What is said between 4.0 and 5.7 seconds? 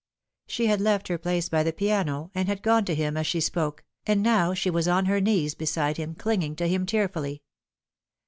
and now ehe was on her knees